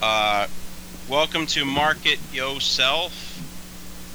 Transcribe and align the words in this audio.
Uh, 0.00 0.46
welcome 1.08 1.46
to 1.46 1.64
Market 1.64 2.18
Yourself. 2.32 3.12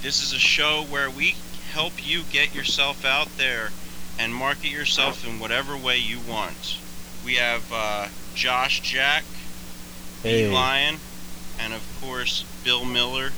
This 0.02 0.24
is 0.24 0.33
a 0.33 0.40
show 0.40 0.83
where 0.90 1.09
we 1.09 1.36
help 1.71 1.94
you 2.06 2.24
get 2.32 2.54
yourself 2.56 3.06
out 3.06 3.28
there 3.38 3.70
and 4.20 4.34
market 4.34 4.68
yourself 4.70 5.28
in 5.28 5.40
whatever 5.40 5.76
way 5.78 5.98
you 5.98 6.20
want. 6.30 6.78
We 7.26 7.36
have 7.36 7.64
uh, 7.74 8.08
Josh 8.36 8.82
Jack, 8.82 9.24
Hey. 10.22 10.48
B 10.48 10.54
Lion, 10.54 10.98
and 11.60 11.74
of 11.74 11.81
course 12.02 12.44
Bill 12.63 12.86
Miller. 12.86 13.29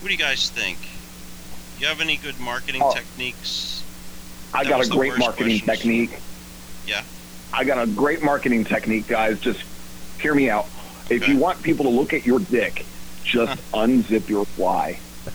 What 0.00 0.08
do 0.08 0.12
you 0.12 0.18
guys 0.18 0.48
think? 0.50 0.78
You 1.78 1.86
have 1.88 2.00
any 2.00 2.16
good 2.16 2.38
marketing 2.40 2.82
Oh. 2.84 2.92
techniques? 2.94 3.82
I 4.54 4.64
That 4.64 4.70
got 4.70 4.86
a 4.86 4.88
great 4.88 5.18
marketing 5.18 5.60
questions. 5.60 5.78
technique. 5.78 6.18
Yeah. 6.86 7.02
I 7.52 7.64
got 7.64 7.82
a 7.82 7.86
great 7.86 8.22
marketing 8.22 8.64
technique, 8.64 9.06
guys. 9.08 9.38
Just 9.40 9.60
hear 10.20 10.34
me 10.34 10.48
out. 10.50 10.66
If 11.16 11.28
you 11.28 11.36
want 11.38 11.62
people 11.62 11.84
to 11.84 11.90
look 11.90 12.12
at 12.12 12.26
your 12.26 12.38
dick, 12.40 12.84
just 13.24 13.60
unzip 13.72 14.28
your 14.28 14.44
fly. 14.44 14.98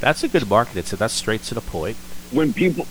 That's 0.00 0.22
a 0.22 0.28
good 0.28 0.48
marketing 0.48 0.82
tip. 0.82 0.98
That's 0.98 1.14
straight 1.14 1.42
to 1.44 1.54
the 1.54 1.60
point. 1.60 1.96
When 2.30 2.52
people 2.52 2.86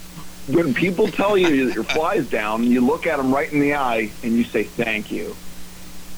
when 0.47 0.73
people 0.73 1.07
tell 1.07 1.37
you 1.37 1.67
that 1.67 1.75
your 1.75 1.83
fly's 1.83 2.29
down, 2.29 2.63
you 2.63 2.81
look 2.81 3.07
at 3.07 3.17
them 3.17 3.33
right 3.33 3.51
in 3.51 3.59
the 3.59 3.75
eye 3.75 4.11
and 4.23 4.33
you 4.33 4.43
say 4.43 4.63
thank 4.63 5.11
you, 5.11 5.35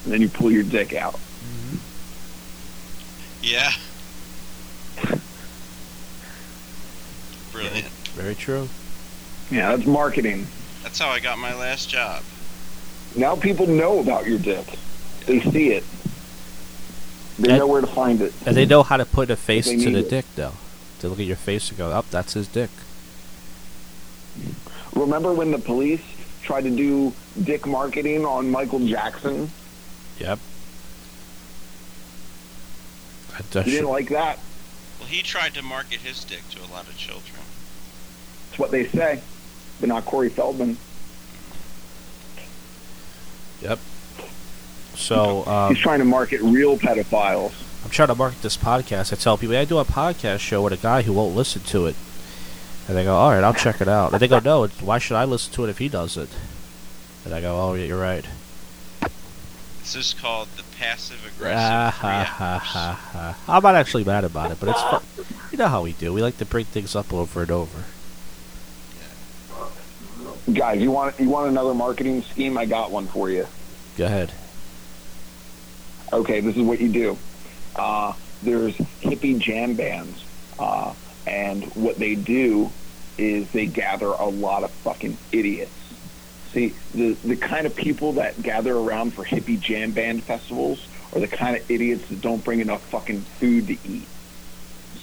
and 0.04 0.12
then 0.12 0.20
you 0.20 0.28
pull 0.28 0.50
your 0.50 0.62
dick 0.64 0.94
out. 0.94 1.14
Mm-hmm. 1.14 1.76
Yeah. 3.42 3.72
Brilliant. 7.52 7.88
Very 8.14 8.34
true. 8.34 8.68
Yeah, 9.50 9.76
that's 9.76 9.86
marketing. 9.86 10.46
That's 10.82 10.98
how 10.98 11.08
I 11.08 11.20
got 11.20 11.38
my 11.38 11.54
last 11.54 11.88
job. 11.88 12.22
Now 13.16 13.34
people 13.36 13.66
know 13.66 13.98
about 14.00 14.26
your 14.26 14.38
dick. 14.38 14.66
They 15.26 15.40
see 15.40 15.72
it. 15.72 15.84
They 17.38 17.50
And- 17.50 17.58
know 17.58 17.66
where 17.66 17.80
to 17.80 17.86
find 17.86 18.20
it. 18.20 18.32
And 18.44 18.56
they 18.56 18.66
know 18.66 18.82
how 18.82 18.96
to 18.96 19.04
put 19.04 19.30
a 19.30 19.36
face 19.36 19.66
to 19.66 19.76
the 19.76 19.98
it. 19.98 20.10
dick, 20.10 20.24
though. 20.36 20.52
To 21.00 21.08
look 21.08 21.20
at 21.20 21.26
your 21.26 21.36
face 21.36 21.68
and 21.68 21.76
go, 21.78 21.90
"Up, 21.90 22.06
that's 22.10 22.32
his 22.34 22.46
dick." 22.48 22.70
Remember 24.94 25.32
when 25.32 25.50
the 25.50 25.58
police 25.58 26.00
tried 26.42 26.64
to 26.64 26.70
do 26.70 27.12
dick 27.42 27.66
marketing 27.66 28.24
on 28.24 28.50
Michael 28.50 28.80
Jackson? 28.86 29.50
Yep. 30.18 30.38
That 33.32 33.38
You 33.40 33.44
does 33.50 33.64
didn't 33.64 33.78
shit. 33.80 33.84
like 33.84 34.08
that. 34.10 34.38
Well, 34.98 35.08
he 35.08 35.22
tried 35.22 35.52
to 35.54 35.62
market 35.62 36.00
his 36.00 36.24
dick 36.24 36.48
to 36.50 36.60
a 36.60 36.68
lot 36.72 36.88
of 36.88 36.96
children. 36.96 37.40
That's 38.48 38.58
what 38.58 38.70
they 38.70 38.86
say, 38.88 39.20
but 39.80 39.88
not 39.90 40.06
Corey 40.06 40.30
Feldman. 40.30 40.78
Yep. 43.62 43.78
So 44.94 45.46
um, 45.46 45.74
He's 45.74 45.82
trying 45.82 45.98
to 45.98 46.04
market 46.04 46.40
real 46.40 46.78
pedophiles. 46.78 47.52
I'm 47.84 47.90
trying 47.90 48.08
to 48.08 48.14
market 48.14 48.42
this 48.42 48.56
podcast. 48.56 49.12
I 49.12 49.16
tell 49.16 49.36
people, 49.38 49.56
I 49.56 49.64
do 49.64 49.78
a 49.78 49.84
podcast 49.84 50.40
show 50.40 50.62
with 50.62 50.72
a 50.72 50.76
guy 50.76 51.02
who 51.02 51.12
won't 51.12 51.36
listen 51.36 51.62
to 51.62 51.86
it. 51.86 51.94
And 52.88 52.96
they 52.96 53.04
go, 53.04 53.14
all 53.16 53.30
right, 53.30 53.44
I'll 53.44 53.54
check 53.54 53.80
it 53.80 53.88
out. 53.88 54.12
And 54.12 54.20
they 54.20 54.28
go, 54.28 54.38
no, 54.38 54.66
why 54.66 54.98
should 54.98 55.16
I 55.16 55.24
listen 55.24 55.52
to 55.54 55.64
it 55.64 55.70
if 55.70 55.78
he 55.78 55.88
does 55.88 56.16
it? 56.16 56.28
And 57.24 57.34
I 57.34 57.40
go, 57.40 57.56
oh, 57.60 57.74
yeah, 57.74 57.84
you're 57.84 58.00
right. 58.00 58.24
This 59.80 59.94
is 59.94 60.14
called 60.14 60.48
the 60.56 60.64
passive 60.78 61.24
aggressive. 61.24 61.58
Ah, 61.60 61.90
ha, 61.90 62.24
ha, 62.24 62.58
ha, 62.58 62.92
ha. 63.12 63.38
I'm 63.48 63.62
not 63.62 63.76
actually 63.76 64.02
mad 64.04 64.24
about 64.24 64.50
it, 64.50 64.58
but 64.58 64.68
it's 64.70 64.82
fun. 64.82 65.02
You 65.52 65.58
know 65.58 65.68
how 65.68 65.82
we 65.82 65.92
do. 65.92 66.12
We 66.12 66.22
like 66.22 66.38
to 66.38 66.44
bring 66.44 66.64
things 66.64 66.96
up 66.96 67.12
over 67.12 67.42
and 67.42 67.50
over. 67.50 67.84
Guys, 70.52 70.80
you 70.80 70.92
want 70.92 71.18
you 71.18 71.28
want 71.28 71.48
another 71.48 71.74
marketing 71.74 72.22
scheme? 72.22 72.56
I 72.56 72.66
got 72.66 72.92
one 72.92 73.06
for 73.06 73.28
you. 73.28 73.46
Go 73.96 74.06
ahead. 74.06 74.32
Okay, 76.12 76.40
this 76.40 76.56
is 76.56 76.62
what 76.62 76.80
you 76.80 76.88
do. 76.88 77.18
Uh, 77.74 78.12
there's 78.42 78.76
hippie 78.76 79.38
jam 79.38 79.74
bands, 79.74 80.24
uh, 80.58 80.94
and 81.26 81.64
what 81.74 81.96
they 81.98 82.14
do 82.14 82.70
is 83.18 83.50
they 83.50 83.66
gather 83.66 84.06
a 84.06 84.26
lot 84.26 84.62
of 84.62 84.70
fucking 84.70 85.18
idiots. 85.32 85.72
See, 86.52 86.74
the 86.94 87.14
the 87.24 87.36
kind 87.36 87.66
of 87.66 87.74
people 87.74 88.12
that 88.14 88.40
gather 88.40 88.76
around 88.76 89.14
for 89.14 89.24
hippie 89.24 89.58
jam 89.58 89.90
band 89.90 90.22
festivals 90.22 90.86
are 91.12 91.20
the 91.20 91.28
kind 91.28 91.56
of 91.56 91.68
idiots 91.68 92.08
that 92.08 92.20
don't 92.20 92.44
bring 92.44 92.60
enough 92.60 92.82
fucking 92.82 93.22
food 93.22 93.66
to 93.66 93.76
eat. 93.84 94.06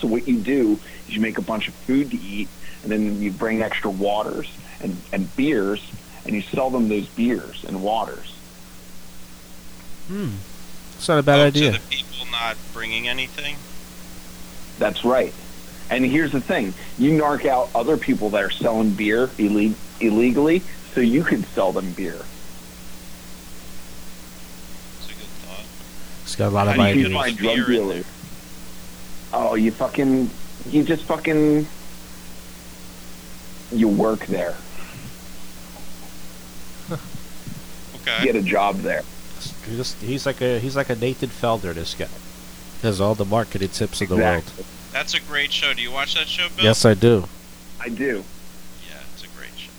So 0.04 0.10
what 0.10 0.28
you 0.28 0.38
do 0.38 0.78
is 1.08 1.16
you 1.16 1.22
make 1.22 1.38
a 1.38 1.42
bunch 1.42 1.70
of 1.70 1.74
food 1.74 2.12
to 2.12 2.18
eat, 2.18 2.50
and 2.84 2.92
then 2.92 3.22
you 3.22 3.32
bring 3.32 3.62
extra 3.62 3.90
waters 3.90 4.52
and, 4.82 4.98
and 5.14 5.34
beers, 5.38 5.82
and 6.26 6.36
you 6.36 6.42
sell 6.42 6.70
them 6.70 6.90
those 6.90 7.08
beers 7.08 7.64
and 7.64 7.82
waters. 7.82 8.36
Hmm. 10.10 10.32
It's 10.96 11.08
not 11.08 11.20
a 11.20 11.24
bad 11.24 11.40
oh, 11.40 11.46
idea. 11.46 11.72
To 11.72 11.80
the 11.80 11.88
people 11.88 12.28
not 12.34 12.58
bringing 12.74 13.08
anything. 13.08 13.56
That's 14.78 15.06
right. 15.06 15.34
And 15.90 16.04
here's 16.04 16.34
the 16.34 16.42
thing: 16.42 16.74
you 17.00 17.12
narc 17.12 17.46
out 17.46 17.70
other 17.74 17.96
people 17.96 18.30
that 18.32 18.44
are 18.44 18.50
selling 18.50 18.92
beer 18.92 19.28
ille- 19.38 19.76
illegally, 20.02 20.64
so 20.94 21.00
you 21.00 21.24
can 21.24 21.46
sell 21.46 21.72
them 21.72 21.94
beer. 21.94 22.20
It's 24.98 25.06
a 25.06 25.14
good 25.14 25.32
thought. 25.46 25.66
It's 26.24 26.36
got 26.36 26.50
a 26.50 26.50
lot 26.50 26.68
of 26.68 26.76
How 26.76 26.92
do 26.92 27.00
you 27.00 27.06
ideas. 27.06 27.08
get 27.08 27.16
all 27.16 27.22
find 27.24 27.38
drug 27.38 27.56
beer 27.56 27.64
in 27.64 27.72
dealers. 27.72 28.06
Oh, 29.34 29.56
you 29.56 29.72
fucking, 29.72 30.30
you 30.70 30.84
just 30.84 31.04
fucking, 31.06 31.66
you 33.72 33.88
work 33.88 34.26
there, 34.28 34.56
Okay. 37.96 38.24
get 38.24 38.36
a 38.36 38.42
job 38.44 38.78
there. 38.78 39.02
He's, 39.66 39.78
just, 39.78 39.98
he's 40.02 40.26
like 40.26 40.42
a 40.42 40.60
he's 40.60 40.76
like 40.76 40.90
a 40.90 40.96
Nathan 40.96 41.30
Fielder. 41.30 41.74
This 41.74 41.96
guy 41.96 42.08
has 42.82 43.02
all 43.02 43.16
the 43.16 43.26
marketing 43.26 43.70
tips 43.70 44.02
in 44.02 44.10
the 44.10 44.18
world. 44.18 44.44
That's 44.92 45.14
a 45.16 45.20
great 45.22 45.52
show. 45.52 45.74
Do 45.74 45.82
you 45.82 45.92
watch 45.92 46.14
that 46.16 46.28
show. 46.28 46.48
Bill? 46.56 46.66
Yes, 46.66 46.86
I 46.86 46.94
do. 46.94 47.26
I 47.80 47.90
do. 47.90 48.24
Yeah, 48.90 48.98
it's 49.14 49.24
a 49.24 49.28
great 49.38 49.50
show. 49.58 49.72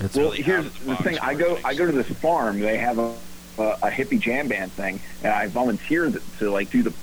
It's 0.00 0.16
Well, 0.16 0.26
really 0.30 0.42
here's 0.42 0.72
the 0.72 0.84
the 0.86 0.96
thing: 0.96 1.18
I 1.18 1.34
go, 1.34 1.58
I 1.64 1.74
go 1.74 1.84
to 1.86 1.92
this 1.92 2.08
farm. 2.18 2.60
They 2.60 2.78
have 2.78 2.98
a, 2.98 3.14
a, 3.58 3.62
a 3.82 3.90
hippie 3.90 4.18
jam 4.18 4.48
band 4.48 4.72
thing, 4.72 5.00
and 5.22 5.32
I 5.32 5.48
volunteer 5.48 6.08
th- 6.10 6.22
to 6.38 6.50
like 6.50 6.70
do 6.70 6.82
the 6.82 6.94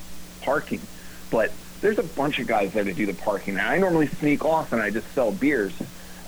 parking. 0.42 0.82
But 1.30 1.52
there's 1.82 2.00
a 2.00 2.04
bunch 2.04 2.40
of 2.40 2.48
guys 2.48 2.74
there 2.74 2.84
to 2.84 2.94
do 2.94 3.06
the 3.06 3.14
parking, 3.14 3.58
and 3.58 3.68
I 3.68 3.78
normally 3.78 4.08
sneak 4.08 4.44
off 4.44 4.74
and 4.74 4.82
I 4.82 4.90
just 4.90 5.08
sell 5.14 5.32
beers. 5.32 5.74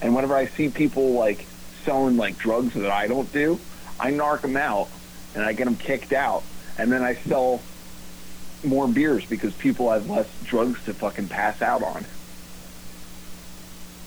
And 0.01 0.15
whenever 0.15 0.35
I 0.35 0.47
see 0.47 0.69
people 0.69 1.13
like 1.13 1.45
selling 1.83 2.17
like 2.17 2.37
drugs 2.37 2.73
that 2.73 2.91
I 2.91 3.07
don't 3.07 3.31
do, 3.33 3.59
I 3.99 4.11
narc 4.11 4.41
them 4.41 4.57
out 4.57 4.89
and 5.35 5.43
I 5.43 5.53
get 5.53 5.65
them 5.65 5.75
kicked 5.75 6.13
out, 6.13 6.43
and 6.77 6.91
then 6.91 7.03
I 7.03 7.15
sell 7.15 7.61
more 8.63 8.87
beers 8.87 9.25
because 9.25 9.53
people 9.53 9.91
have 9.91 10.09
less 10.09 10.27
drugs 10.43 10.83
to 10.85 10.93
fucking 10.93 11.27
pass 11.27 11.61
out 11.61 11.81
on. 11.81 12.05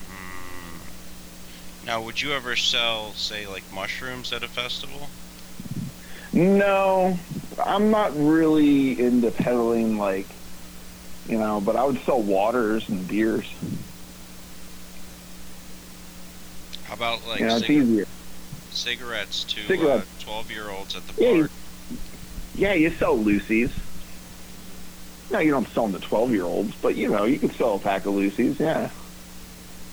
Mm. 0.07 1.85
Now, 1.85 2.01
would 2.01 2.21
you 2.21 2.31
ever 2.31 2.55
sell, 2.55 3.13
say, 3.13 3.47
like 3.47 3.63
mushrooms 3.73 4.31
at 4.31 4.43
a 4.43 4.47
festival? 4.47 5.09
No, 6.31 7.17
I'm 7.63 7.91
not 7.91 8.11
really 8.15 8.99
into 9.01 9.31
peddling 9.31 9.97
like, 9.97 10.27
you 11.27 11.37
know, 11.37 11.59
but 11.61 11.75
I 11.75 11.83
would 11.83 11.99
sell 12.05 12.21
waters 12.21 12.87
and 12.89 13.07
beers. 13.07 13.45
How 16.83 16.93
about 16.93 17.25
like 17.27 17.39
you 17.39 17.47
know, 17.47 17.57
it's 17.57 17.69
easier. 17.69 18.05
cigarettes 18.71 19.43
to 19.45 19.61
Cigarettes. 19.61 20.03
uh, 20.21 20.23
twelve-year-olds 20.23 20.95
at 20.95 21.07
the 21.07 21.21
Yeah, 21.23 21.29
bar? 21.29 21.37
you- 21.37 21.49
Yeah, 22.57 22.73
you 22.73 22.91
sell 22.91 23.17
Lucy's. 23.17 23.71
No, 25.31 25.39
you 25.39 25.51
don't 25.51 25.67
sell 25.69 25.87
them 25.87 25.99
to 25.99 26.07
12 26.07 26.31
year 26.31 26.43
olds, 26.45 26.73
but 26.81 26.95
you 26.95 27.09
know, 27.09 27.25
you 27.25 27.39
can 27.39 27.51
sell 27.51 27.75
a 27.75 27.79
pack 27.79 28.05
of 28.05 28.13
Lucy's, 28.13 28.59
yeah. 28.59 28.89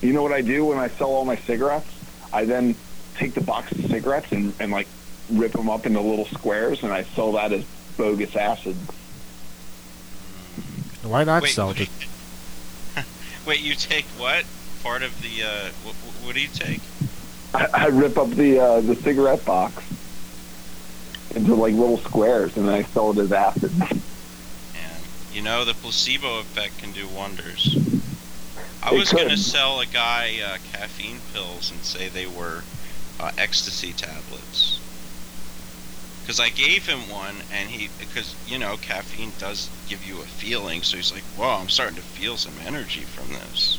You 0.02 0.12
know 0.12 0.22
what 0.22 0.32
I 0.32 0.42
do 0.42 0.66
when 0.66 0.78
I 0.78 0.88
sell 0.88 1.08
all 1.10 1.24
my 1.24 1.36
cigarettes? 1.36 1.88
I 2.32 2.44
then 2.44 2.74
take 3.16 3.34
the 3.34 3.40
box 3.40 3.72
of 3.72 3.80
cigarettes 3.86 4.30
and, 4.30 4.52
and 4.60 4.70
like 4.70 4.86
rip 5.30 5.52
them 5.52 5.70
up 5.70 5.86
into 5.86 6.00
little 6.00 6.26
squares 6.26 6.82
and 6.82 6.92
I 6.92 7.04
sell 7.04 7.32
that 7.32 7.52
as 7.52 7.64
bogus 7.96 8.36
acid. 8.36 8.76
Why 11.02 11.24
not 11.24 11.42
Wait, 11.42 11.52
sell 11.52 11.68
wait. 11.68 11.80
it? 11.82 13.04
Wait, 13.46 13.60
you 13.60 13.74
take 13.74 14.04
what? 14.18 14.44
Part 14.82 15.02
of 15.02 15.20
the 15.22 15.42
uh, 15.42 15.70
what, 15.84 15.94
what 15.94 16.34
do 16.34 16.40
you 16.40 16.48
take? 16.48 16.80
I, 17.54 17.68
I 17.72 17.86
rip 17.86 18.16
up 18.18 18.30
the 18.30 18.58
uh, 18.58 18.80
the 18.80 18.96
cigarette 18.96 19.44
box 19.44 19.82
into 21.34 21.54
like 21.54 21.74
little 21.74 21.98
squares 21.98 22.56
and 22.56 22.68
then 22.68 22.74
I 22.74 22.82
sell 22.82 23.10
it 23.10 23.18
as 23.18 23.32
acid. 23.32 23.72
And 24.74 25.04
you 25.32 25.42
know 25.42 25.64
the 25.64 25.74
placebo 25.74 26.40
effect 26.40 26.78
can 26.78 26.92
do 26.92 27.06
wonders. 27.06 27.76
I 28.82 28.94
It 28.94 28.98
was 28.98 29.12
going 29.12 29.28
to 29.28 29.36
sell 29.36 29.80
a 29.80 29.86
guy 29.86 30.40
uh, 30.44 30.58
caffeine 30.72 31.20
pills 31.32 31.70
and 31.70 31.80
say 31.82 32.08
they 32.08 32.26
were 32.26 32.64
uh, 33.20 33.30
ecstasy 33.38 33.92
tablets. 33.92 34.80
Because 36.22 36.38
I 36.40 36.50
gave 36.50 36.86
him 36.86 37.08
one, 37.10 37.34
and 37.52 37.68
he, 37.68 37.88
because 37.98 38.34
you 38.46 38.58
know, 38.58 38.76
caffeine 38.76 39.32
does 39.38 39.68
give 39.88 40.06
you 40.06 40.18
a 40.20 40.24
feeling. 40.24 40.82
So 40.82 40.96
he's 40.96 41.12
like, 41.12 41.24
"Whoa, 41.36 41.48
I'm 41.60 41.68
starting 41.68 41.96
to 41.96 42.02
feel 42.02 42.36
some 42.36 42.54
energy 42.64 43.00
from 43.02 43.28
this." 43.34 43.78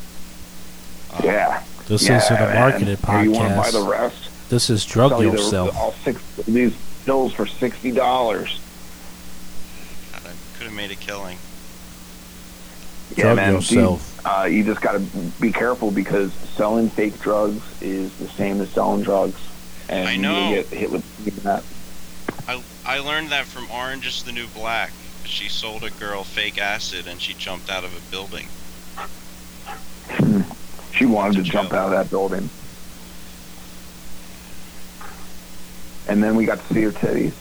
Uh, 1.12 1.20
Yeah. 1.24 1.62
This 1.86 2.08
yeah, 2.08 2.16
isn't 2.18 2.36
a 2.36 2.40
man. 2.40 2.54
marketed 2.54 2.98
Here, 2.98 3.22
You 3.24 3.30
want 3.32 3.48
to 3.50 3.56
buy 3.56 3.70
the 3.70 3.82
rest? 3.86 4.28
This 4.50 4.70
is 4.70 4.84
drug 4.86 5.10
Sell 5.12 5.22
you 5.22 5.30
the- 5.30 5.36
yourself. 5.38 5.76
all 5.76 5.94
six 6.04 6.20
these 6.46 6.74
pills 7.06 7.32
for 7.32 7.46
sixty 7.46 7.90
dollars. 7.90 8.58
I 10.14 10.18
could 10.56 10.64
have 10.66 10.72
made 10.74 10.90
a 10.90 10.94
killing. 10.96 11.38
Yeah, 13.16 13.24
Drug 13.24 13.36
man. 13.36 13.52
yourself. 13.54 14.16
Dude, 14.16 14.26
uh, 14.26 14.44
you 14.44 14.64
just 14.64 14.80
got 14.80 14.92
to 14.92 15.00
be 15.40 15.52
careful 15.52 15.90
because 15.90 16.32
selling 16.56 16.88
fake 16.90 17.20
drugs 17.20 17.60
is 17.82 18.12
the 18.18 18.28
same 18.28 18.60
as 18.60 18.70
selling 18.70 19.02
drugs, 19.02 19.38
and 19.88 20.08
I 20.08 20.16
know. 20.16 20.50
you 20.50 20.56
get 20.56 20.66
hit 20.68 20.90
with 20.90 21.42
that. 21.42 21.62
I 22.46 22.62
I 22.84 22.98
learned 22.98 23.30
that 23.30 23.46
from 23.46 23.70
Orange 23.70 24.06
is 24.06 24.22
the 24.22 24.32
New 24.32 24.46
Black. 24.48 24.92
She 25.24 25.48
sold 25.48 25.82
a 25.84 25.90
girl 25.90 26.22
fake 26.24 26.58
acid 26.58 27.06
and 27.06 27.20
she 27.20 27.32
jumped 27.34 27.70
out 27.70 27.84
of 27.84 27.96
a 27.96 28.10
building. 28.10 28.48
She 30.94 31.06
wanted 31.06 31.38
to 31.38 31.42
To 31.42 31.48
jump 31.50 31.72
out 31.72 31.86
of 31.86 31.90
that 31.92 32.10
building, 32.10 32.48
and 36.06 36.22
then 36.22 36.36
we 36.36 36.44
got 36.44 36.60
to 36.66 36.74
see 36.74 36.82
her 36.82 36.92
titties. 36.92 37.32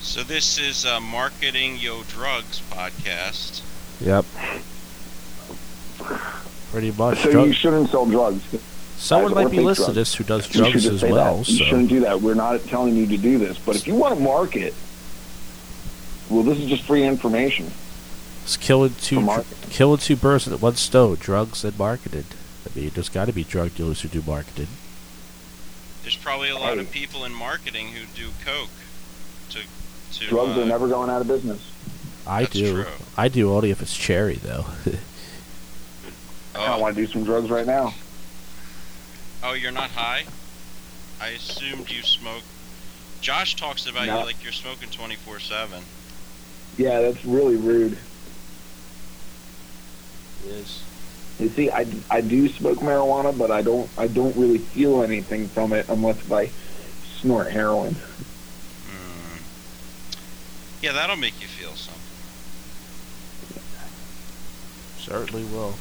So 0.00 0.22
this 0.22 0.58
is 0.58 0.86
uh, 0.86 0.98
Marketing 1.00 1.76
Yo 1.76 2.02
Drugs 2.04 2.62
podcast. 2.70 3.60
Yep. 4.00 4.24
Pretty 6.72 6.90
much. 6.92 7.18
So 7.18 7.30
Drug- 7.30 7.46
you 7.48 7.52
shouldn't 7.52 7.90
sell 7.90 8.06
drugs. 8.06 8.42
Someone 8.98 9.34
guys, 9.34 9.44
might 9.44 9.50
be 9.50 9.58
fake 9.58 9.66
listening 9.66 9.86
to 9.88 9.92
this 9.92 10.14
who 10.14 10.24
does 10.24 10.52
You 10.54 10.60
drugs 10.62 10.86
as 10.86 11.02
well. 11.02 11.38
that. 11.38 11.48
You 11.48 11.58
So 11.58 11.64
shouldn't 11.64 11.88
do 11.90 12.00
that. 12.00 12.20
We're 12.22 12.34
not 12.34 12.60
telling 12.64 12.96
you 12.96 13.06
to 13.06 13.16
do 13.16 13.38
this, 13.38 13.58
but 13.58 13.76
if 13.76 13.86
you 13.86 13.94
want 13.94 14.14
to 14.14 14.20
market, 14.20 14.74
well, 16.30 16.42
this 16.42 16.58
is 16.58 16.68
just 16.68 16.82
free 16.84 17.04
information. 17.04 17.70
it's 18.42 18.56
killing 18.56 18.90
For 18.90 19.02
two 19.02 19.20
marketing. 19.20 19.68
killing 19.70 19.98
two 19.98 20.16
birds 20.16 20.46
with 20.46 20.60
one 20.62 20.76
stone: 20.76 21.16
drugs 21.20 21.62
and 21.64 21.78
marketed. 21.78 22.24
I 22.64 22.78
mean, 22.78 22.90
there's 22.94 23.08
got 23.08 23.26
to 23.26 23.32
be 23.32 23.44
drug 23.44 23.74
dealers 23.74 24.00
who 24.00 24.08
do 24.08 24.22
marketing. 24.26 24.68
There's 26.02 26.16
probably 26.16 26.48
a 26.50 26.56
lot 26.58 26.78
of 26.78 26.90
people 26.90 27.24
in 27.24 27.34
marketing 27.34 27.88
who 27.88 28.06
do 28.14 28.30
coke. 28.44 28.70
To 29.50 29.58
to 30.18 30.26
Drugs 30.28 30.56
uh, 30.56 30.62
are 30.62 30.66
never 30.66 30.88
going 30.88 31.10
out 31.10 31.20
of 31.20 31.28
business. 31.28 31.60
I 32.26 32.42
That's 32.42 32.52
do. 32.54 32.72
true. 32.82 32.86
I 33.16 33.28
do 33.28 33.52
only 33.52 33.70
if 33.70 33.82
it's 33.82 33.96
cherry, 33.96 34.34
though. 34.36 34.64
I 36.54 36.58
kind 36.58 36.72
of 36.72 36.78
Oh, 36.78 36.78
want 36.80 36.96
to 36.96 37.06
do 37.06 37.12
some 37.12 37.22
drugs 37.24 37.50
right 37.50 37.66
now. 37.66 37.92
Oh, 39.46 39.54
you're 39.54 39.72
not 39.72 39.90
high? 39.90 40.24
I 41.20 41.28
assumed 41.28 41.90
you 41.90 42.02
smoke. 42.02 42.42
Josh 43.20 43.56
talks 43.56 43.86
about 43.86 44.06
No. 44.06 44.18
you 44.18 44.24
like 44.26 44.42
you're 44.42 44.52
smoking 44.52 44.88
24/7. 44.90 45.82
Yeah, 46.76 47.00
that's 47.00 47.24
really 47.24 47.56
rude. 47.56 47.96
Is 50.46 50.82
You 51.38 51.48
see, 51.48 51.70
I, 51.70 51.86
I 52.10 52.20
do 52.20 52.48
smoke 52.48 52.78
marijuana, 52.78 53.36
but 53.36 53.50
I 53.50 53.62
don't 53.62 53.88
I 53.96 54.06
don't 54.08 54.36
really 54.36 54.58
feel 54.58 55.02
anything 55.02 55.48
from 55.48 55.72
it 55.72 55.88
unless 55.88 56.18
if 56.18 56.32
I 56.32 56.50
snort 57.20 57.50
heroin. 57.50 57.94
Hmm. 57.94 59.38
Yeah, 60.82 60.92
that'll 60.92 61.16
make 61.16 61.40
you 61.40 61.48
feel 61.48 61.72
something. 61.74 62.02
certainly 64.98 65.44
will. 65.44 65.76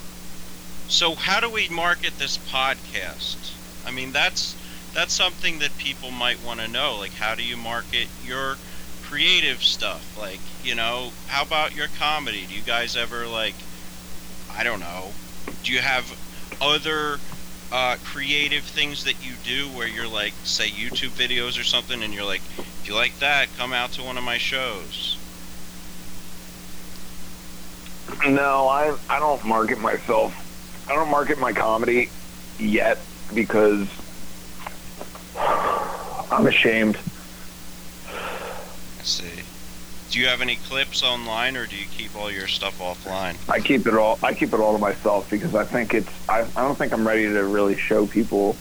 So 0.87 1.15
how 1.15 1.39
do 1.39 1.49
we 1.49 1.67
market 1.69 2.17
this 2.19 2.37
podcast? 2.37 3.53
I 3.85 3.91
mean, 3.91 4.11
that's 4.11 4.55
that's 4.93 5.13
something 5.13 5.59
that 5.59 5.77
people 5.77 6.11
might 6.11 6.43
want 6.43 6.61
to 6.61 6.67
know. 6.67 6.97
Like, 6.97 7.13
how 7.13 7.35
do 7.35 7.43
you 7.43 7.57
market 7.57 8.07
your 8.23 8.55
creative 9.03 9.61
stuff? 9.61 10.17
Like, 10.17 10.39
you 10.63 10.75
know, 10.75 11.11
how 11.27 11.43
about 11.43 11.75
your 11.75 11.87
comedy? 11.99 12.45
Do 12.47 12.55
you 12.55 12.61
guys 12.61 12.95
ever 12.95 13.27
like, 13.27 13.55
I 14.51 14.63
don't 14.63 14.79
know, 14.79 15.11
do 15.63 15.73
you 15.73 15.79
have 15.79 16.17
other 16.61 17.19
uh, 17.71 17.97
creative 18.05 18.63
things 18.63 19.03
that 19.03 19.25
you 19.25 19.33
do 19.43 19.67
where 19.69 19.87
you're 19.87 20.07
like, 20.07 20.33
say, 20.43 20.69
YouTube 20.69 21.09
videos 21.09 21.59
or 21.59 21.63
something, 21.63 22.01
and 22.03 22.13
you're 22.13 22.23
like, 22.23 22.41
if 22.57 22.83
you 22.85 22.95
like 22.95 23.17
that, 23.19 23.49
come 23.57 23.73
out 23.73 23.91
to 23.93 24.03
one 24.03 24.17
of 24.17 24.23
my 24.23 24.37
shows. 24.37 25.17
No, 28.27 28.67
I 28.67 28.95
I 29.09 29.19
don't 29.19 29.43
market 29.43 29.79
myself. 29.79 30.44
I 30.87 30.93
don't 30.93 31.09
market 31.09 31.39
my 31.39 31.53
comedy 31.53 32.09
yet 32.59 32.99
because 33.33 33.87
I'm 36.31 36.47
ashamed. 36.47 36.97
I 38.07 39.03
see. 39.03 39.29
Do 40.11 40.19
you 40.19 40.27
have 40.27 40.41
any 40.41 40.55
clips 40.57 41.03
online, 41.03 41.57
or 41.57 41.65
do 41.65 41.75
you 41.75 41.85
keep 41.91 42.15
all 42.15 42.31
your 42.31 42.47
stuff 42.47 42.79
offline? 42.79 43.35
I 43.49 43.59
keep 43.59 43.87
it 43.87 43.95
all. 43.95 44.19
I 44.23 44.33
keep 44.33 44.53
it 44.53 44.59
all 44.59 44.73
to 44.73 44.79
myself 44.79 45.29
because 45.29 45.55
I 45.55 45.65
think 45.65 45.93
it's. 45.93 46.09
I, 46.29 46.41
I 46.55 46.61
don't 46.61 46.77
think 46.77 46.93
I'm 46.93 47.07
ready 47.07 47.23
to 47.23 47.43
really 47.43 47.75
show 47.75 48.05
people 48.05 48.55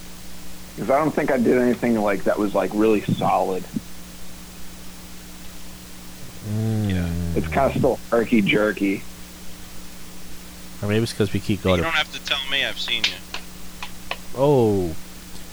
because 0.75 0.91
I 0.91 0.99
don't 0.99 1.15
think 1.15 1.31
I 1.31 1.37
did 1.37 1.59
anything 1.59 2.01
like 2.01 2.25
that 2.25 2.39
was 2.39 2.55
like 2.55 2.71
really 2.75 3.03
solid. 3.03 3.65
Yeah. 6.53 7.09
It's 7.37 7.49
kind 7.49 7.71
of 7.71 7.77
still 7.77 7.99
herky 8.11 8.43
jerky. 8.43 9.03
Or 10.85 10.89
maybe 10.89 11.03
it's 11.03 11.13
because 11.13 11.33
we 11.33 11.41
keep 11.41 11.63
going. 11.63 11.79
You 11.79 11.83
going. 11.85 11.95
don't 11.95 12.05
To, 12.07 12.13
have 12.13 12.23
to 12.23 12.25
tell 12.29 12.51
me. 12.51 12.65
I've 12.65 12.79
seen 12.79 13.05
you. 13.05 14.17
oh, 14.37 14.95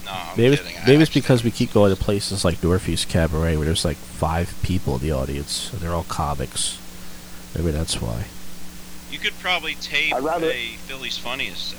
No, 0.04 0.10
I'm 0.12 0.36
maybe 0.36 0.56
kidding. 0.58 0.76
I 0.76 0.86
maybe 0.86 1.02
it's 1.02 1.12
because 1.14 1.42
we 1.42 1.50
keep 1.50 1.72
going 1.72 1.94
to 1.94 2.00
places 2.00 2.44
like 2.44 2.62
Northeast 2.62 3.08
Cabaret 3.08 3.56
where 3.56 3.64
there's 3.64 3.84
like 3.84 3.96
five 3.96 4.54
people 4.62 4.96
in 4.96 5.00
the 5.00 5.12
audience 5.12 5.72
and 5.72 5.80
they're 5.80 5.92
all 5.94 6.04
comics. 6.04 6.78
Maybe 7.54 7.70
that's 7.70 8.00
why. 8.00 8.26
you 9.10 9.18
could 9.18 9.38
probably 9.40 9.74
tape 9.74 10.12
rather- 10.20 10.50
a 10.50 10.76
Philly's 10.86 11.16
funniest 11.18 11.70
set, 11.70 11.78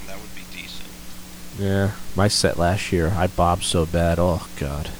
and 0.00 0.08
that 0.08 0.20
would 0.20 0.34
be 0.34 0.42
decent. 0.56 0.88
Yeah, 1.58 1.92
my 2.16 2.28
set 2.28 2.56
last 2.58 2.90
year, 2.92 3.12
I 3.16 3.26
bombed 3.28 3.62
so 3.64 3.84
bad. 3.86 4.18
Oh 4.18 4.46
god. 4.58 4.90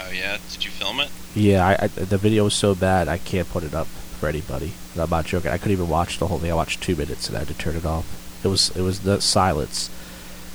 Oh 0.00 0.10
yeah, 0.10 0.38
did 0.52 0.64
you 0.64 0.70
film 0.70 1.00
it? 1.00 1.10
Yeah, 1.34 1.66
I, 1.66 1.84
I 1.84 1.86
the 1.88 2.18
video 2.18 2.44
was 2.44 2.54
so 2.54 2.74
bad 2.74 3.08
I 3.08 3.18
can't 3.18 3.48
put 3.48 3.62
it 3.64 3.74
up 3.74 3.88
for 4.16 4.28
anybody. 4.28 4.72
And 4.92 5.02
I'm 5.02 5.10
not 5.10 5.26
joking. 5.26 5.50
I 5.50 5.58
couldn't 5.58 5.72
even 5.72 5.88
watch 5.88 6.18
the 6.18 6.26
whole 6.26 6.38
thing. 6.38 6.50
I 6.50 6.54
watched 6.54 6.82
two 6.82 6.96
minutes 6.96 7.28
and 7.28 7.36
I 7.36 7.40
had 7.40 7.48
to 7.48 7.54
turn 7.54 7.76
it 7.76 7.84
off. 7.86 8.06
It 8.44 8.48
was 8.48 8.74
it 8.76 8.82
was 8.82 9.00
the 9.00 9.20
silence. 9.20 9.90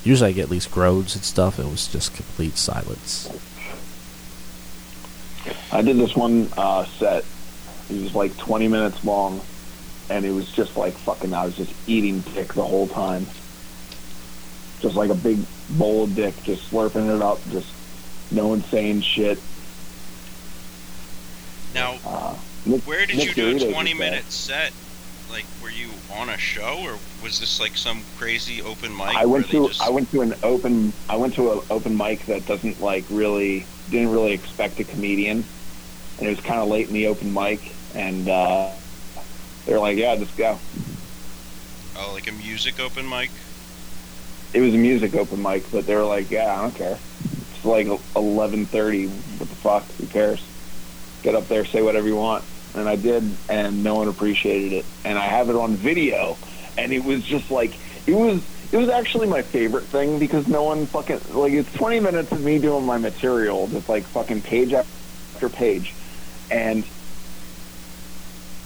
Usually 0.03 0.29
I 0.29 0.33
get 0.33 0.43
at 0.45 0.49
least 0.49 0.71
groans 0.71 1.15
and 1.15 1.23
stuff. 1.23 1.59
It 1.59 1.65
was 1.65 1.87
just 1.87 2.13
complete 2.15 2.57
silence. 2.57 3.29
I 5.71 5.81
did 5.81 5.97
this 5.97 6.15
one 6.15 6.49
uh, 6.57 6.85
set. 6.85 7.23
It 7.89 8.01
was 8.01 8.15
like 8.15 8.35
20 8.37 8.67
minutes 8.67 9.03
long, 9.03 9.41
and 10.09 10.25
it 10.25 10.31
was 10.31 10.51
just 10.51 10.77
like 10.77 10.93
fucking. 10.93 11.33
I 11.33 11.45
was 11.45 11.55
just 11.55 11.73
eating 11.87 12.21
dick 12.33 12.53
the 12.53 12.63
whole 12.63 12.87
time. 12.87 13.25
Just 14.79 14.95
like 14.95 15.09
a 15.09 15.15
big 15.15 15.39
bowl 15.71 16.03
of 16.05 16.15
dick, 16.15 16.33
just 16.43 16.69
slurping 16.71 17.13
it 17.15 17.21
up. 17.21 17.39
Just 17.51 17.67
no 18.31 18.47
one 18.47 18.63
saying 18.63 19.01
shit. 19.01 19.39
Now, 21.73 21.97
Uh, 22.05 22.35
Nick, 22.65 22.81
where 22.83 23.05
did 23.05 23.17
Nick 23.17 23.29
you 23.29 23.33
do 23.33 23.55
Doritos 23.59 23.69
a 23.69 23.73
20 23.73 23.93
there. 23.93 23.99
minute 24.11 24.31
set? 24.31 24.71
Like, 25.29 25.45
were 25.63 25.69
you 25.69 25.89
on 26.13 26.29
a 26.29 26.37
show, 26.37 26.79
or 26.83 26.97
was 27.23 27.39
this 27.39 27.59
like 27.59 27.77
some 27.77 28.03
crazy 28.17 28.61
open 28.61 28.95
mic? 28.95 29.15
I 29.15 29.25
went 29.25 29.49
to 29.51 29.67
just- 29.69 29.81
I 29.81 29.89
went 29.89 30.11
to 30.11 30.21
an 30.21 30.35
open 30.43 30.91
I 31.09 31.15
went 31.15 31.35
to 31.35 31.53
an 31.53 31.61
open 31.69 31.95
mic 31.95 32.25
that 32.25 32.45
doesn't 32.45 32.81
like 32.81 33.05
really 33.09 33.65
didn't 33.89 34.11
really 34.11 34.33
expect 34.33 34.79
a 34.79 34.83
comedian, 34.83 35.43
and 36.19 36.27
it 36.27 36.35
was 36.35 36.43
kind 36.45 36.59
of 36.59 36.67
late 36.67 36.87
in 36.87 36.93
the 36.93 37.07
open 37.07 37.33
mic, 37.33 37.61
and 37.95 38.27
uh, 38.27 38.69
they're 39.65 39.79
like, 39.79 39.97
yeah, 39.97 40.15
just 40.17 40.35
go. 40.37 40.59
Oh, 41.97 42.11
like 42.13 42.27
a 42.27 42.31
music 42.33 42.79
open 42.79 43.07
mic. 43.07 43.29
It 44.53 44.59
was 44.59 44.73
a 44.73 44.77
music 44.77 45.15
open 45.15 45.41
mic, 45.41 45.63
but 45.71 45.85
they 45.87 45.95
were 45.95 46.03
like, 46.03 46.29
yeah, 46.29 46.53
I 46.57 46.61
don't 46.61 46.75
care. 46.75 46.97
It's 47.55 47.63
like 47.65 47.87
eleven 48.17 48.65
thirty. 48.65 49.07
What 49.07 49.47
the 49.49 49.55
fuck? 49.55 49.85
Who 49.93 50.07
cares? 50.07 50.41
Get 51.23 51.35
up 51.35 51.47
there, 51.47 51.63
say 51.63 51.81
whatever 51.81 52.07
you 52.07 52.15
want. 52.17 52.43
And 52.73 52.87
I 52.87 52.95
did, 52.95 53.23
and 53.49 53.83
no 53.83 53.95
one 53.95 54.07
appreciated 54.07 54.73
it. 54.73 54.85
And 55.03 55.17
I 55.17 55.23
have 55.23 55.49
it 55.49 55.55
on 55.55 55.75
video, 55.75 56.37
and 56.77 56.93
it 56.93 57.03
was 57.03 57.23
just 57.23 57.51
like 57.51 57.73
it 58.07 58.13
was. 58.13 58.41
It 58.71 58.77
was 58.77 58.87
actually 58.87 59.27
my 59.27 59.41
favorite 59.41 59.83
thing 59.83 60.17
because 60.17 60.47
no 60.47 60.63
one 60.63 60.85
fucking 60.85 61.19
like 61.33 61.51
it's 61.51 61.71
twenty 61.73 61.99
minutes 61.99 62.31
of 62.31 62.41
me 62.41 62.57
doing 62.57 62.85
my 62.85 62.97
material, 62.97 63.67
just 63.67 63.89
like 63.89 64.03
fucking 64.05 64.43
page 64.43 64.71
after 64.71 65.49
page, 65.49 65.93
and 66.49 66.85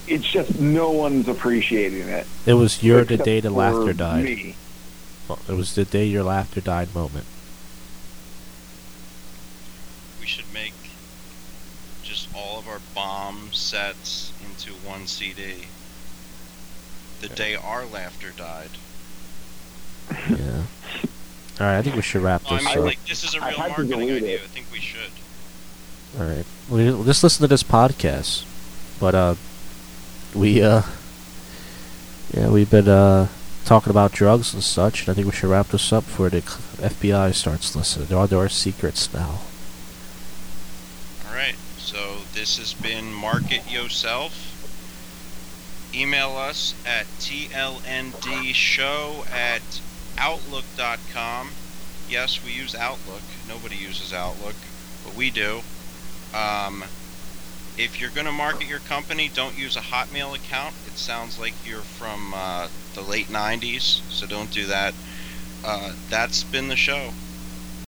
it's 0.08 0.26
just 0.26 0.60
no 0.60 0.92
one's 0.92 1.28
appreciating 1.28 2.08
it. 2.08 2.28
It 2.46 2.54
was 2.54 2.84
your 2.84 3.04
the 3.04 3.18
day 3.18 3.40
the 3.40 3.50
laughter 3.50 3.94
died. 3.94 4.26
Me. 4.26 4.56
Well, 5.28 5.40
It 5.50 5.54
was 5.54 5.74
the 5.74 5.86
day 5.86 6.06
your 6.06 6.24
laughter 6.24 6.62
died 6.62 6.94
moment. 6.94 7.26
We 10.22 10.28
should 10.28 10.46
make 10.54 10.74
just 12.06 12.30
all 12.36 12.60
of 12.60 12.68
our 12.68 12.80
bomb 12.94 13.50
sets 13.52 14.32
into 14.44 14.72
one 14.88 15.08
CD. 15.08 15.68
The 17.22 17.30
day 17.30 17.56
our 17.56 17.86
laughter 17.86 18.32
died. 18.38 18.70
Yeah. 20.30 20.64
All 21.60 21.68
right, 21.68 21.78
I 21.78 21.82
think 21.82 21.96
we 21.96 22.02
should 22.02 22.22
wrap 22.22 22.44
No, 22.44 22.52
I 22.52 22.58
this 22.58 22.66
mean, 22.66 22.78
up. 22.80 22.84
like 22.86 23.06
this 23.06 23.24
is 23.24 23.34
a 23.36 23.40
I 23.42 23.50
real 23.50 23.58
had 23.58 23.64
to 23.64 23.70
marketing 23.70 24.08
delete 24.08 24.24
idea. 24.24 24.36
it. 24.38 24.42
I 24.44 24.48
think 24.48 24.68
we 24.72 24.80
should. 24.80 25.12
All 26.20 26.26
right. 26.28 26.46
Well, 26.70 27.04
just 27.04 27.24
listen 27.24 27.42
to 27.44 27.48
this 27.48 27.64
podcast. 27.64 28.46
But 29.00 29.16
uh, 29.16 29.36
we 30.34 30.62
uh, 30.62 30.84
yeah, 32.34 32.50
we've 32.50 32.70
been 32.70 32.88
uh 32.88 33.28
talking 33.66 33.90
about 33.90 34.12
drugs 34.12 34.54
and 34.54 34.62
such, 34.64 35.02
and 35.02 35.10
I 35.10 35.14
think 35.14 35.26
we 35.28 35.34
should 35.34 35.50
wrap 35.50 35.70
this 35.70 35.92
up 35.92 36.04
before 36.06 36.30
the 36.30 36.42
FBI 36.42 37.34
starts 37.34 37.76
listening. 37.76 38.08
There 38.08 38.18
are, 38.18 38.28
there 38.28 38.40
are 38.40 38.50
secrets 38.50 39.12
now. 39.14 39.40
This 42.46 42.58
has 42.60 42.76
been 42.76 43.12
Market 43.12 43.72
Yourself. 43.72 44.32
Email 45.96 46.38
us 46.38 46.76
at 46.86 47.08
tlndshow 47.20 47.72
at 49.32 49.82
outlook.com. 50.20 51.50
Yes, 52.08 52.44
we 52.46 52.52
use 52.52 52.76
Outlook. 52.76 53.24
Nobody 53.48 53.78
uses 53.78 54.14
Outlook, 54.14 54.54
but 55.04 55.16
we 55.16 55.32
do. 55.32 55.64
Um, 56.36 56.84
if 57.80 58.00
you're 58.00 58.12
going 58.12 58.28
to 58.28 58.32
market 58.32 58.68
your 58.68 58.78
company, 58.78 59.28
don't 59.34 59.58
use 59.58 59.76
a 59.76 59.82
Hotmail 59.82 60.36
account. 60.36 60.76
It 60.86 61.00
sounds 61.00 61.40
like 61.40 61.56
you're 61.66 61.82
from 61.82 62.36
uh, 62.36 62.68
the 62.94 63.02
late 63.02 63.30
90s, 63.30 64.08
so 64.12 64.28
don't 64.28 64.52
do 64.52 64.68
that. 64.68 64.94
Uh, 65.64 65.94
that's 66.12 66.44
been 66.44 66.68
the 66.68 66.76
show. 66.76 67.10